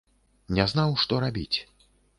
[0.59, 1.57] Не знаў, што рабіць.